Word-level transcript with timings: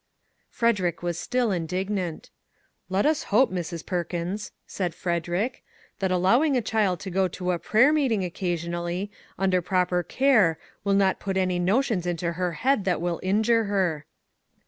Frederick 0.49 1.03
was 1.03 1.19
still 1.19 1.51
indignant." 1.51 2.31
Let 2.89 3.05
us 3.05 3.25
hope, 3.29 3.51
Mrs. 3.51 3.85
Perkins," 3.85 4.47
he 4.65 4.65
said," 4.65 4.95
that 5.99 6.11
allowing 6.11 6.57
a 6.57 6.61
child 6.63 6.99
to 7.01 7.11
go 7.11 7.27
to 7.27 7.51
a 7.51 7.59
prayer 7.59 7.93
meeting 7.93 8.23
occasionally, 8.25 9.11
under 9.37 9.61
proper 9.61 10.01
care, 10.01 10.57
will 10.83 10.95
not 10.95 11.19
put 11.19 11.37
any 11.37 11.59
notions 11.59 12.07
into 12.07 12.31
her 12.31 12.53
head 12.53 12.83
that 12.85 12.99
will 12.99 13.19
injure 13.21 13.65
her." 13.65 14.07